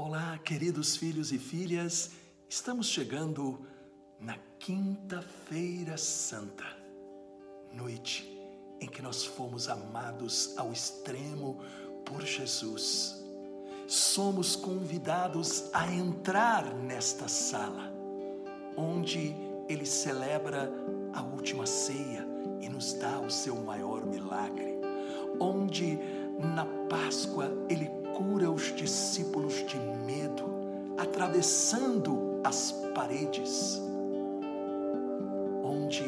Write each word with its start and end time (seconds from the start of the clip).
Olá, 0.00 0.38
queridos 0.44 0.96
filhos 0.96 1.32
e 1.32 1.40
filhas, 1.40 2.12
estamos 2.48 2.86
chegando 2.86 3.66
na 4.20 4.38
Quinta-feira 4.60 5.98
Santa, 5.98 6.62
noite 7.72 8.24
em 8.80 8.86
que 8.86 9.02
nós 9.02 9.24
fomos 9.24 9.68
amados 9.68 10.56
ao 10.56 10.70
extremo 10.70 11.58
por 12.06 12.22
Jesus. 12.22 13.20
Somos 13.88 14.54
convidados 14.54 15.68
a 15.74 15.92
entrar 15.92 16.72
nesta 16.72 17.26
sala, 17.26 17.92
onde 18.76 19.34
Ele 19.68 19.84
celebra 19.84 20.72
a 21.12 21.22
última 21.22 21.66
ceia 21.66 22.24
e 22.60 22.68
nos 22.68 22.92
dá 22.92 23.18
o 23.18 23.28
seu 23.28 23.56
maior 23.56 24.06
milagre, 24.06 24.76
onde 25.40 25.98
na 26.54 26.64
Páscoa 26.88 27.50
Ele 27.68 27.97
cura 28.18 28.50
os 28.50 28.74
discípulos 28.74 29.64
de 29.64 29.78
medo, 29.78 30.44
atravessando 30.96 32.40
as 32.42 32.72
paredes, 32.92 33.80
onde 35.62 36.02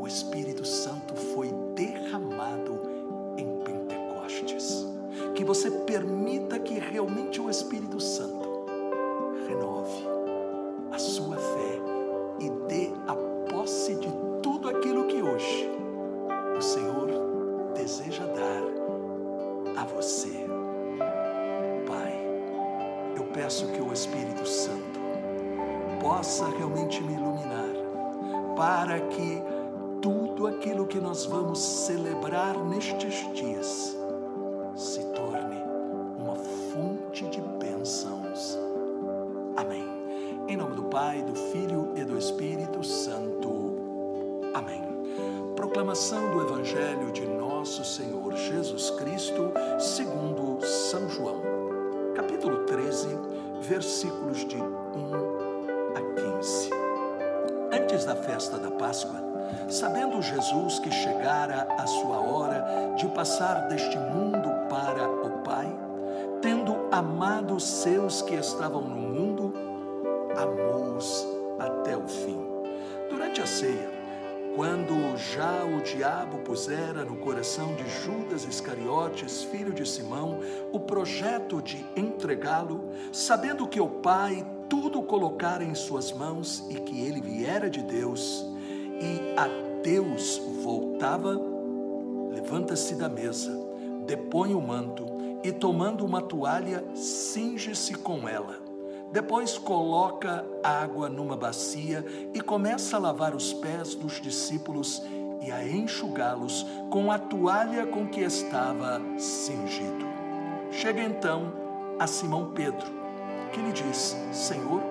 o 0.00 0.06
Espírito 0.06 0.64
Santo 0.64 1.16
foi 1.16 1.52
derramado 1.74 2.80
em 3.36 3.48
Pentecostes. 3.64 4.86
Que 5.34 5.44
você 5.44 5.72
permita 5.72 6.56
que 6.60 6.78
realmente 6.78 7.40
o 7.40 7.50
Espírito 7.50 7.98
Santo 8.00 8.64
renove 9.48 10.23
peço 23.34 23.66
que 23.66 23.82
o 23.82 23.92
Espírito 23.92 24.46
Santo 24.46 25.00
possa 26.00 26.46
realmente 26.46 27.02
me 27.02 27.14
iluminar, 27.14 27.74
para 28.56 29.00
que 29.00 29.42
tudo 30.00 30.46
aquilo 30.46 30.86
que 30.86 31.00
nós 31.00 31.26
vamos 31.26 31.58
celebrar 31.58 32.56
nestes 32.64 33.14
dias 33.34 33.96
se 34.76 35.00
torne 35.06 35.60
uma 36.18 36.36
fonte 36.36 37.26
de 37.26 37.40
bênçãos. 37.40 38.56
Amém. 39.56 39.84
Em 40.46 40.56
nome 40.56 40.76
do 40.76 40.84
Pai, 40.84 41.22
do 41.22 41.34
Filho 41.34 41.92
e 41.96 42.04
do 42.04 42.16
Espírito 42.16 42.84
Santo. 42.84 43.72
Amém. 44.54 44.82
Proclamação 45.56 46.30
do 46.30 46.40
Evangelho 46.42 47.10
de 47.10 47.26
nosso 47.26 47.84
Senhor 47.84 48.32
Jesus 48.36 48.90
Cristo, 48.90 49.50
segundo 49.78 50.64
São 50.64 51.08
João 51.08 51.63
capítulo 52.14 52.64
13, 52.64 53.08
versículos 53.62 54.46
de 54.46 54.56
1 54.56 54.66
a 55.96 56.38
15. 56.38 56.70
Antes 57.72 58.04
da 58.04 58.14
festa 58.14 58.56
da 58.56 58.70
Páscoa, 58.70 59.20
sabendo 59.68 60.22
Jesus 60.22 60.78
que 60.78 60.92
chegara 60.92 61.66
a 61.76 61.86
sua 61.86 62.18
hora 62.20 62.94
de 62.96 63.08
passar 63.08 63.66
deste 63.68 63.98
mundo 63.98 64.48
para 64.68 65.08
o 65.08 65.42
Pai, 65.42 65.76
tendo 66.40 66.76
amado 66.92 67.56
os 67.56 67.64
seus 67.64 68.22
que 68.22 68.34
estavam 68.34 68.82
no 68.82 68.96
mundo, 68.96 69.52
amou-os 70.36 71.26
até 71.58 71.96
o 71.96 72.06
fim. 72.06 72.38
Durante 73.10 73.40
a 73.40 73.46
ceia, 73.46 73.90
quando 74.54 75.16
já 75.16 75.64
o 75.64 75.80
diabo 75.82 76.38
pusera 76.38 77.04
no 77.04 77.16
coração 77.16 77.74
de 77.74 77.88
Judas 77.88 78.44
Iscariotes, 78.44 79.42
filho 79.42 79.72
de 79.72 79.86
Simão, 79.86 80.38
o 80.72 80.78
projeto 80.78 81.60
de 81.60 81.84
entregá-lo, 81.96 82.88
sabendo 83.12 83.66
que 83.66 83.80
o 83.80 83.88
Pai 83.88 84.46
tudo 84.68 85.02
colocara 85.02 85.64
em 85.64 85.74
suas 85.74 86.12
mãos 86.12 86.64
e 86.70 86.74
que 86.76 87.00
ele 87.00 87.20
viera 87.20 87.68
de 87.68 87.82
Deus 87.82 88.46
e 89.00 89.38
a 89.38 89.48
Deus 89.82 90.40
voltava, 90.62 91.40
levanta-se 92.32 92.94
da 92.94 93.08
mesa, 93.08 93.50
depõe 94.06 94.54
o 94.54 94.60
manto 94.60 95.04
e, 95.42 95.50
tomando 95.50 96.04
uma 96.04 96.22
toalha, 96.22 96.84
cinge-se 96.94 97.94
com 97.96 98.28
ela 98.28 98.63
depois 99.14 99.56
coloca 99.56 100.44
água 100.60 101.08
numa 101.08 101.36
bacia 101.36 102.04
e 102.34 102.40
começa 102.40 102.96
a 102.96 102.98
lavar 102.98 103.32
os 103.32 103.52
pés 103.52 103.94
dos 103.94 104.20
discípulos 104.20 105.00
e 105.40 105.52
a 105.52 105.64
enxugá-los 105.64 106.66
com 106.90 107.12
a 107.12 107.16
toalha 107.16 107.86
com 107.86 108.08
que 108.08 108.22
estava 108.22 109.00
cingido. 109.16 110.04
Chega 110.72 111.00
então 111.00 111.52
a 111.96 112.08
Simão 112.08 112.50
Pedro, 112.56 112.90
que 113.52 113.60
lhe 113.60 113.70
diz: 113.70 114.16
Senhor, 114.32 114.82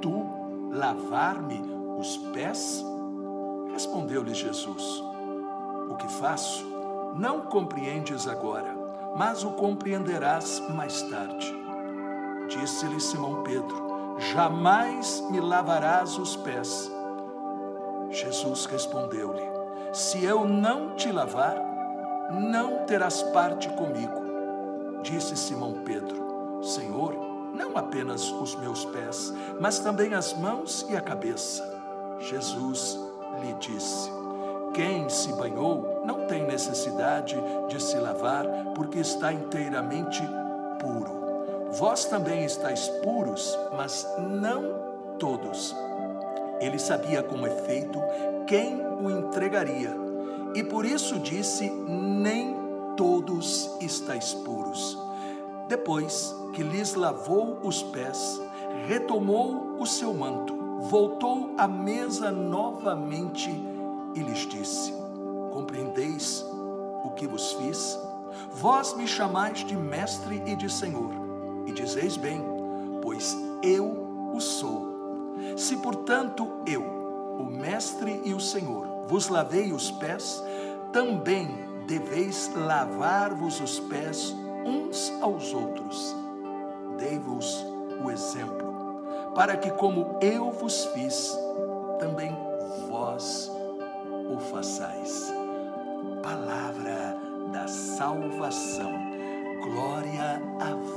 tu 0.00 0.24
lavar-me 0.70 1.60
os 1.98 2.18
pés? 2.32 2.84
Respondeu-lhe 3.72 4.32
Jesus: 4.32 5.02
O 5.90 5.96
que 5.96 6.06
faço 6.20 6.64
não 7.16 7.40
compreendes 7.40 8.28
agora, 8.28 8.72
mas 9.16 9.42
o 9.42 9.50
compreenderás 9.50 10.60
mais 10.70 11.02
tarde. 11.02 11.65
Disse-lhe 12.48 13.00
Simão 13.00 13.42
Pedro: 13.42 14.16
Jamais 14.18 15.20
me 15.30 15.40
lavarás 15.40 16.16
os 16.18 16.36
pés. 16.36 16.90
Jesus 18.10 18.66
respondeu-lhe: 18.66 19.42
Se 19.92 20.24
eu 20.24 20.46
não 20.46 20.94
te 20.94 21.10
lavar, 21.10 21.56
não 22.32 22.84
terás 22.86 23.22
parte 23.24 23.68
comigo. 23.70 24.22
Disse 25.02 25.36
Simão 25.36 25.82
Pedro: 25.84 26.62
Senhor, 26.62 27.14
não 27.54 27.76
apenas 27.76 28.30
os 28.30 28.54
meus 28.56 28.84
pés, 28.86 29.32
mas 29.60 29.78
também 29.78 30.14
as 30.14 30.32
mãos 30.34 30.86
e 30.88 30.96
a 30.96 31.00
cabeça. 31.00 31.62
Jesus 32.20 32.98
lhe 33.40 33.52
disse: 33.54 34.10
Quem 34.72 35.08
se 35.08 35.32
banhou 35.34 36.02
não 36.04 36.26
tem 36.26 36.46
necessidade 36.46 37.36
de 37.68 37.82
se 37.82 37.96
lavar, 37.98 38.44
porque 38.74 39.00
está 39.00 39.32
inteiramente 39.32 40.22
puro. 40.78 41.25
Vós 41.72 42.04
também 42.04 42.44
estáis 42.44 42.88
puros, 43.02 43.58
mas 43.76 44.06
não 44.18 44.86
todos. 45.18 45.74
Ele 46.60 46.78
sabia 46.78 47.22
com 47.22 47.46
efeito 47.46 48.00
quem 48.46 48.80
o 48.80 49.10
entregaria, 49.10 49.94
e 50.54 50.62
por 50.62 50.86
isso 50.86 51.18
disse: 51.18 51.68
Nem 51.70 52.56
todos 52.96 53.76
estáis 53.80 54.32
puros. 54.32 54.96
Depois 55.68 56.34
que 56.54 56.62
lhes 56.62 56.94
lavou 56.94 57.58
os 57.62 57.82
pés, 57.82 58.40
retomou 58.86 59.76
o 59.78 59.84
seu 59.84 60.14
manto, 60.14 60.54
voltou 60.88 61.54
à 61.58 61.66
mesa 61.66 62.30
novamente 62.30 63.50
e 64.14 64.20
lhes 64.20 64.46
disse: 64.46 64.94
Compreendeis 65.52 66.42
o 67.04 67.10
que 67.10 67.26
vos 67.26 67.52
fiz? 67.54 67.98
Vós 68.52 68.94
me 68.96 69.06
chamais 69.06 69.64
de 69.64 69.76
mestre 69.76 70.42
e 70.46 70.54
de 70.54 70.70
senhor 70.70 71.25
e 71.66 71.72
dizeis 71.72 72.16
bem, 72.16 72.42
pois 73.02 73.36
eu 73.62 74.30
o 74.34 74.40
sou. 74.40 74.96
Se, 75.56 75.76
portanto, 75.76 76.48
eu, 76.66 76.82
o 76.82 77.44
Mestre 77.44 78.20
e 78.24 78.32
o 78.32 78.40
Senhor, 78.40 78.86
vos 79.06 79.28
lavei 79.28 79.72
os 79.72 79.90
pés, 79.90 80.42
também 80.92 81.48
deveis 81.86 82.50
lavar-vos 82.54 83.60
os 83.60 83.78
pés 83.80 84.34
uns 84.64 85.12
aos 85.20 85.52
outros. 85.52 86.16
Dei-vos 86.98 87.64
o 88.02 88.10
exemplo, 88.10 89.02
para 89.34 89.56
que, 89.56 89.70
como 89.70 90.18
eu 90.20 90.50
vos 90.50 90.86
fiz, 90.86 91.36
também 91.98 92.34
vós 92.88 93.50
o 94.30 94.38
façais. 94.38 95.32
Palavra 96.22 97.16
da 97.52 97.68
salvação. 97.68 98.92
Glória 99.62 100.42
a 100.60 100.74
vós. 100.74 100.95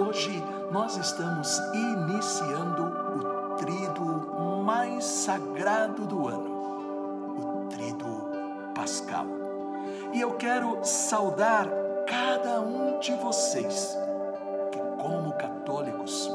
Hoje 0.00 0.42
nós 0.72 0.96
estamos 0.96 1.58
iniciando 1.74 2.84
o 2.84 3.56
trido 3.56 4.62
mais 4.64 5.04
sagrado 5.04 6.06
do 6.06 6.26
ano, 6.26 7.36
o 7.36 7.66
trido 7.68 8.06
pascal. 8.74 9.26
E 10.14 10.18
eu 10.22 10.36
quero 10.36 10.82
saudar 10.82 11.68
cada 12.06 12.62
um 12.62 12.98
de 12.98 13.12
vocês 13.16 13.94
que, 14.72 14.78
como 15.02 15.34
católicos, 15.34 16.30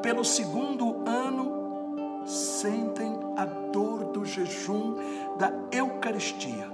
pelo 0.00 0.24
segundo 0.24 1.06
ano, 1.06 2.24
sentem 2.24 3.18
a 3.36 3.44
dor 3.44 4.04
do 4.04 4.24
jejum 4.24 4.94
da 5.36 5.52
Eucaristia, 5.70 6.66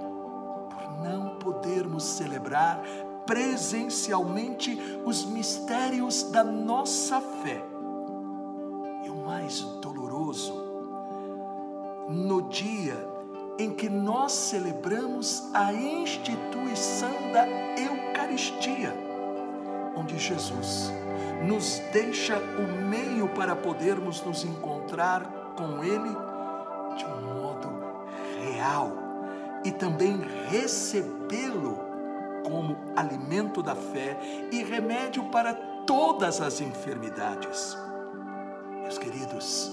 por 0.69 1.03
não 1.03 1.35
podermos 1.39 2.05
celebrar 2.05 2.81
presencialmente 3.27 4.79
os 5.05 5.25
mistérios 5.25 6.23
da 6.31 6.43
nossa 6.43 7.21
fé. 7.21 7.61
E 9.03 9.09
o 9.09 9.15
mais 9.17 9.61
doloroso, 9.81 10.53
no 12.09 12.49
dia 12.49 12.97
em 13.59 13.71
que 13.71 13.89
nós 13.89 14.31
celebramos 14.31 15.43
a 15.53 15.73
instituição 15.73 17.11
da 17.33 17.45
Eucaristia. 17.77 19.05
onde 19.95 20.17
Jesus 20.19 20.91
nos 21.43 21.81
deixa 21.91 22.37
o 22.37 22.85
meio 22.87 23.27
para 23.29 23.55
podermos 23.55 24.21
nos 24.21 24.43
encontrar 24.43 25.23
com 25.57 25.83
Ele 25.83 26.15
de 26.95 27.05
um 27.05 27.33
modo 27.33 27.67
real 28.43 28.91
e 29.63 29.71
também 29.71 30.21
recebê-lo 30.49 31.86
como 32.47 32.77
alimento 32.95 33.61
da 33.61 33.75
fé 33.75 34.17
e 34.53 34.63
remédio 34.63 35.25
para 35.25 35.53
todas 35.85 36.39
as 36.39 36.61
enfermidades. 36.61 37.77
Meus 38.83 38.97
queridos, 38.97 39.69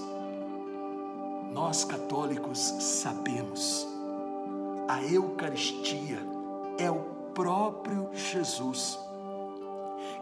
nós 1.53 1.85
católicos 1.85 2.59
sabemos, 2.59 3.87
a 4.89 5.01
Eucaristia 5.01 6.19
é 6.77 6.91
o 6.91 6.99
próprio 7.33 8.09
Jesus. 8.11 8.99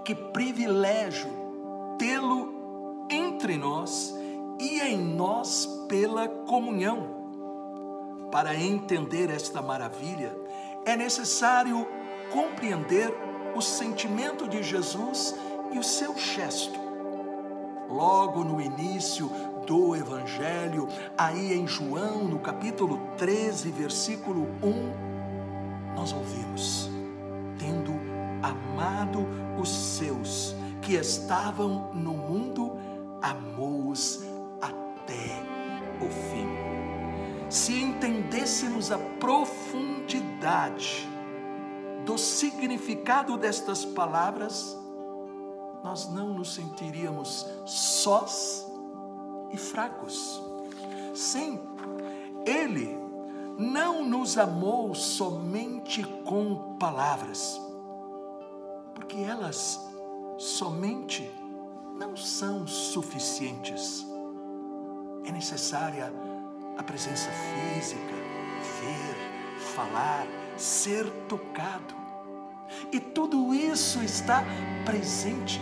Que 0.06 0.14
privilégio 0.14 1.32
tê-lo 1.98 3.08
entre 3.10 3.58
nós 3.58 4.14
e 4.60 4.80
em 4.80 4.96
nós 4.96 5.66
pela 5.90 6.28
comunhão. 6.28 7.24
Para 8.32 8.56
entender 8.56 9.32
esta 9.32 9.60
maravilha, 9.60 10.38
é 10.86 10.96
necessário 10.96 11.88
compreender 12.34 13.14
o 13.56 13.62
sentimento 13.62 14.50
de 14.50 14.62
Jesus 14.64 15.36
e 15.72 15.78
o 15.78 15.84
seu 15.84 16.18
gesto. 16.18 16.82
Logo 17.88 18.44
no 18.44 18.60
início 18.60 19.30
do 19.68 19.96
Evangelho, 19.96 20.88
aí 21.16 21.54
em 21.54 21.68
João, 21.68 22.24
no 22.24 22.40
capítulo 22.40 23.00
13, 23.18 23.70
versículo 23.70 24.48
1, 24.64 25.94
nós 25.96 26.12
ouvimos: 26.12 26.90
tendo 27.60 27.94
amado 28.42 29.28
os 29.62 29.70
seus 29.70 30.56
que 30.82 30.96
estavam 30.96 31.94
no 31.94 32.14
mundo, 32.14 32.80
amou-os 33.22 34.24
até 34.60 35.40
o 36.02 36.10
fim. 36.10 36.48
Se 37.48 37.80
entendêssemos 37.80 38.92
a 38.92 38.98
profundidade 38.98 41.13
do 42.06 42.18
significado 42.18 43.38
destas 43.38 43.86
palavras, 43.86 44.78
nós 45.84 46.10
não 46.10 46.34
nos 46.34 46.54
sentiríamos 46.54 47.46
sós 47.66 48.66
e 49.52 49.58
fracos. 49.58 50.42
Sim, 51.14 51.60
Ele 52.46 52.98
não 53.58 54.04
nos 54.04 54.38
amou 54.38 54.96
somente 54.96 56.04
com 56.26 56.78
palavras, 56.78 57.60
porque 58.96 59.18
elas 59.18 59.80
somente 60.38 61.30
não 61.98 62.16
são 62.18 62.66
suficientes. 62.66 64.06
É 65.26 65.32
necessária 65.32 66.12
a 66.78 66.84
presença 66.84 67.30
física, 67.30 68.14
ver, 68.82 69.60
falar, 69.76 70.26
ser 70.58 71.10
tocado. 71.28 71.96
E 72.92 73.00
tudo 73.00 73.54
isso 73.54 74.02
está 74.04 74.44
presente 74.86 75.60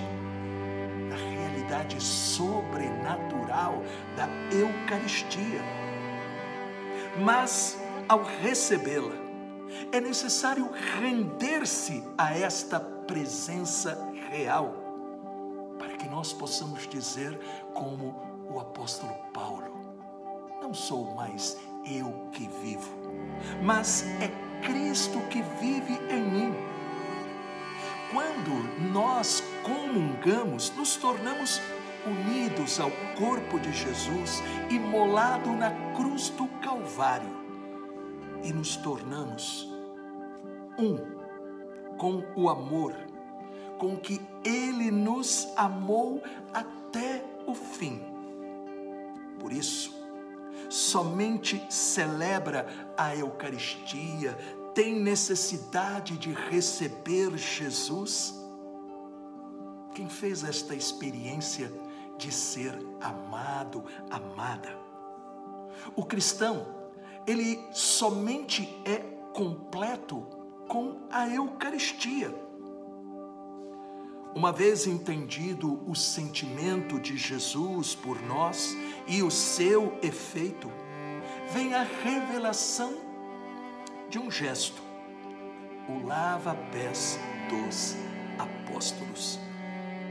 na 1.10 1.16
realidade 1.16 2.02
sobrenatural 2.02 3.84
da 4.16 4.28
Eucaristia. 4.56 5.62
Mas, 7.20 7.78
ao 8.08 8.24
recebê-la, 8.24 9.16
é 9.92 10.00
necessário 10.00 10.70
render-se 11.00 12.04
a 12.18 12.38
esta 12.38 12.80
presença 12.80 13.98
real, 14.30 14.74
para 15.78 15.98
que 15.98 16.08
nós 16.08 16.32
possamos 16.34 16.88
dizer, 16.88 17.38
como 17.74 18.16
o 18.50 18.60
apóstolo 18.60 19.14
Paulo: 19.34 19.72
Não 20.62 20.74
sou 20.74 21.14
mais 21.16 21.58
eu 21.86 22.30
que 22.32 22.48
vivo, 22.64 22.92
mas 23.62 24.04
é 24.22 24.51
Cristo 24.62 25.20
que 25.30 25.42
vive 25.60 26.00
em 26.10 26.24
mim. 26.24 26.54
Quando 28.12 28.92
nós 28.92 29.44
comungamos, 29.64 30.72
nos 30.76 30.96
tornamos 30.96 31.62
unidos 32.06 32.80
ao 32.80 32.92
corpo 33.18 33.60
de 33.60 33.72
Jesus 33.72 34.42
imolado 34.70 35.52
na 35.52 35.72
cruz 35.94 36.30
do 36.30 36.48
Calvário 36.62 37.42
e 38.44 38.52
nos 38.52 38.76
tornamos 38.78 39.70
um 40.78 40.98
com 41.98 42.24
o 42.36 42.50
amor 42.50 42.94
com 43.78 43.98
que 43.98 44.22
Ele 44.44 44.92
nos 44.92 45.48
amou 45.56 46.22
até 46.54 47.24
o 47.48 47.54
fim. 47.54 48.02
Por 49.40 49.52
isso, 49.52 50.01
somente 50.72 51.62
celebra 51.70 52.66
a 52.98 53.14
Eucaristia, 53.14 54.38
tem 54.74 54.96
necessidade 54.96 56.18
de 56.18 56.32
receber 56.32 57.38
Jesus? 57.38 58.34
Quem 59.94 60.08
fez 60.08 60.46
esta 60.46 60.74
experiência 60.74 61.70
de 62.18 62.32
ser 62.32 62.74
amado, 63.02 63.84
amada? 64.10 64.80
O 65.94 66.06
cristão, 66.06 66.66
ele 67.28 67.60
somente 67.74 68.82
é 68.86 68.98
completo 69.34 70.22
com 70.70 71.02
a 71.12 71.28
Eucaristia. 71.28 72.34
Uma 74.34 74.52
vez 74.52 74.88
entendido 74.88 75.82
o 75.90 75.94
sentimento 75.94 77.00
de 77.00 77.18
Jesus 77.18 77.94
por 77.94 78.22
nós 78.22 78.76
e 79.06 79.22
o 79.22 79.30
seu 79.30 79.98
efeito, 80.02 80.72
vem 81.52 81.74
a 81.74 81.84
revelação 81.84 82.94
de 84.10 84.18
um 84.18 84.32
gesto, 84.32 84.82
o 85.90 86.08
lava-pés 86.08 87.20
dos 87.50 87.96
apóstolos. 88.40 89.38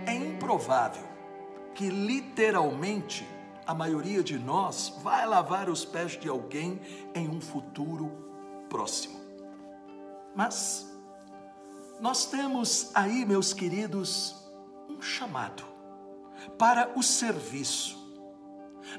É 0.07 0.13
improvável 0.13 1.05
que 1.75 1.89
literalmente 1.89 3.27
a 3.67 3.75
maioria 3.75 4.23
de 4.23 4.39
nós 4.39 4.99
vai 5.03 5.25
lavar 5.27 5.71
os 5.71 5.85
pés 5.85 6.13
de 6.13 6.29
alguém 6.29 6.79
em 7.15 7.27
um 7.29 7.41
futuro 7.41 8.11
próximo. 8.69 9.19
Mas 10.35 10.90
nós 12.01 12.25
temos 12.25 12.91
aí, 12.95 13.27
meus 13.27 13.53
queridos, 13.53 14.35
um 14.89 15.03
chamado 15.03 15.63
para 16.59 16.91
o 16.97 17.03
serviço. 17.03 17.99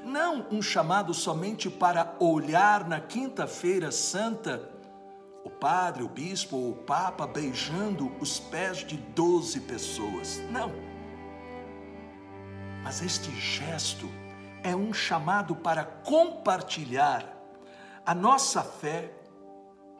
Não 0.04 0.46
um 0.50 0.62
chamado 0.62 1.12
somente 1.12 1.68
para 1.68 2.14
olhar 2.20 2.88
na 2.88 3.00
quinta-feira 3.00 3.90
santa 3.90 4.70
o 5.44 5.50
padre, 5.50 6.04
o 6.04 6.08
bispo 6.08 6.56
ou 6.56 6.70
o 6.70 6.76
papa 6.76 7.26
beijando 7.26 8.12
os 8.20 8.38
pés 8.38 8.78
de 8.78 8.96
doze 8.96 9.60
pessoas. 9.60 10.40
Não. 10.50 10.70
Mas 12.84 13.02
este 13.02 13.30
gesto 13.32 14.08
é 14.62 14.74
um 14.76 14.92
chamado 14.92 15.56
para 15.56 15.84
compartilhar 15.84 17.26
a 18.06 18.14
nossa 18.14 18.62
fé 18.62 19.12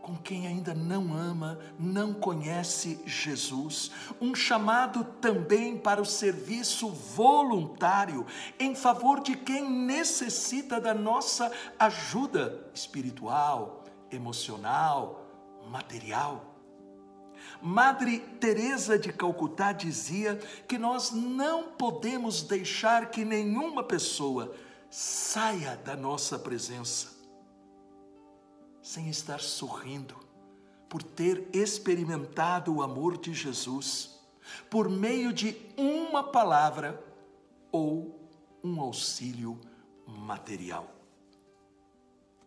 com 0.03 0.17
quem 0.17 0.49
ainda 0.49 0.75
não 0.75 1.15
ama, 1.15 1.59
não 1.79 2.13
conhece 2.13 3.01
Jesus, 3.07 3.93
um 4.21 4.35
chamado 4.35 5.05
também 5.21 5.79
para 5.79 6.03
o 6.03 6.05
serviço 6.05 6.89
voluntário 6.89 8.27
em 8.59 8.75
favor 8.75 9.21
de 9.21 9.37
quem 9.37 9.71
necessita 9.71 10.81
da 10.81 10.93
nossa 10.93 11.53
ajuda 11.79 12.69
espiritual, 12.75 13.85
emocional, 14.11 15.25
material. 15.71 16.53
Madre 17.61 18.19
Teresa 18.19 18.99
de 18.99 19.13
Calcutá 19.13 19.73
dizia 19.73 20.37
que 20.67 20.79
nós 20.79 21.13
não 21.13 21.69
podemos 21.69 22.43
deixar 22.43 23.11
que 23.11 23.25
nenhuma 23.25 23.85
pessoa 23.85 24.53
saia 24.91 25.77
da 25.77 25.95
nossa 25.95 26.37
presença 26.39 27.22
sem 28.93 29.09
estar 29.09 29.41
sorrindo, 29.41 30.15
por 30.87 31.03
ter 31.03 31.49
experimentado 31.51 32.75
o 32.75 32.83
amor 32.83 33.17
de 33.17 33.33
Jesus, 33.33 34.21
por 34.69 34.87
meio 34.87 35.33
de 35.33 35.57
uma 35.79 36.23
palavra 36.23 37.03
ou 37.71 38.29
um 38.63 38.79
auxílio 38.83 39.59
material. 40.07 40.95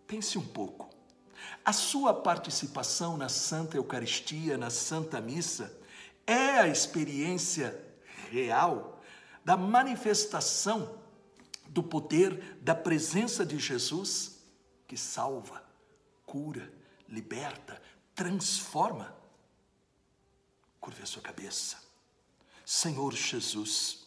Pense 0.06 0.38
um 0.38 0.46
pouco. 0.46 0.88
A 1.66 1.74
sua 1.74 2.14
participação 2.14 3.18
na 3.18 3.28
Santa 3.28 3.78
Eucaristia, 3.78 4.56
na 4.56 4.70
Santa 4.70 5.20
Missa, 5.20 5.76
é 6.28 6.60
a 6.60 6.68
experiência 6.68 7.84
real 8.30 9.02
da 9.44 9.58
manifestação 9.58 11.00
do 11.68 11.82
poder 11.82 12.60
da 12.62 12.76
presença 12.76 13.44
de 13.44 13.58
Jesus 13.58 14.44
que 14.88 14.96
salva, 14.96 15.65
cura, 16.36 16.70
liberta, 17.08 17.82
transforma. 18.14 19.16
Curve 20.82 21.02
a 21.02 21.06
sua 21.06 21.22
cabeça. 21.22 21.78
Senhor 22.66 23.14
Jesus, 23.14 24.06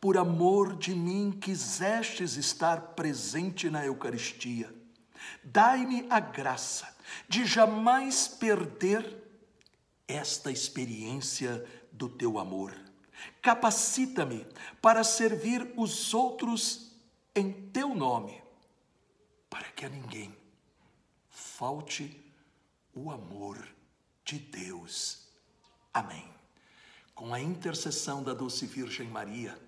por 0.00 0.16
amor 0.16 0.74
de 0.74 0.94
mim 0.94 1.30
quisestes 1.38 2.36
estar 2.36 2.80
presente 2.94 3.68
na 3.68 3.84
Eucaristia. 3.84 4.74
Dai-me 5.44 6.06
a 6.08 6.18
graça 6.18 6.96
de 7.28 7.44
jamais 7.44 8.26
perder 8.26 9.22
esta 10.06 10.50
experiência 10.50 11.62
do 11.92 12.08
teu 12.08 12.38
amor. 12.38 12.74
Capacita-me 13.42 14.46
para 14.80 15.04
servir 15.04 15.74
os 15.76 16.14
outros 16.14 16.90
em 17.34 17.52
teu 17.52 17.94
nome, 17.94 18.42
para 19.50 19.70
que 19.72 19.84
a 19.84 19.90
ninguém 19.90 20.37
falte 21.38 22.20
o 22.92 23.10
amor 23.10 23.56
de 24.24 24.38
Deus. 24.38 25.28
Amém. 25.94 26.28
Com 27.14 27.32
a 27.32 27.40
intercessão 27.40 28.22
da 28.22 28.34
doce 28.34 28.66
Virgem 28.66 29.08
Maria 29.08 29.58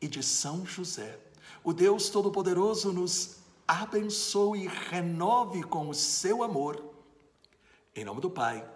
e 0.00 0.08
de 0.08 0.22
São 0.22 0.64
José, 0.64 1.18
o 1.62 1.72
Deus 1.72 2.08
Todo-Poderoso 2.08 2.92
nos 2.92 3.38
abençoe 3.66 4.64
e 4.64 4.68
renove 4.68 5.62
com 5.62 5.88
o 5.88 5.94
seu 5.94 6.42
amor. 6.42 6.82
Em 7.94 8.04
nome 8.04 8.20
do 8.20 8.30
Pai, 8.30 8.68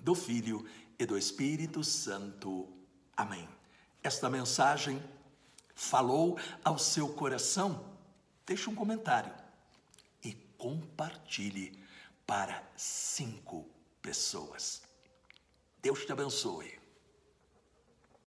do 0.00 0.14
Filho 0.14 0.64
e 0.98 1.04
do 1.04 1.18
Espírito 1.18 1.82
Santo. 1.82 2.68
Amém. 3.16 3.48
Esta 4.02 4.28
mensagem 4.28 5.02
falou 5.74 6.38
ao 6.64 6.78
seu 6.78 7.08
coração? 7.08 7.84
Deixe 8.46 8.68
um 8.68 8.74
comentário 8.74 9.43
compartilhe 10.64 11.78
para 12.26 12.66
cinco 12.74 13.68
pessoas. 14.00 14.82
Deus 15.82 16.06
te 16.06 16.12
abençoe. 16.12 16.83